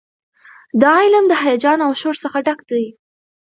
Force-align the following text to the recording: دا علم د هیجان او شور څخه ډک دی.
دا 0.81 0.93
علم 1.03 1.25
د 1.29 1.33
هیجان 1.43 1.79
او 1.85 1.91
شور 2.01 2.15
څخه 2.23 2.37
ډک 2.47 2.59
دی. 2.69 2.85